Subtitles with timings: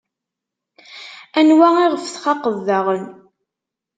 [1.39, 3.05] Anwa iɣef txaqeḍ daɣen?